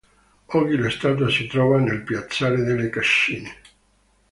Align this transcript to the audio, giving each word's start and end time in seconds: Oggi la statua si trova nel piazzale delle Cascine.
Oggi 0.47 0.77
la 0.77 0.89
statua 0.89 1.29
si 1.29 1.45
trova 1.45 1.77
nel 1.77 2.01
piazzale 2.01 2.63
delle 2.63 2.89
Cascine. 2.89 3.57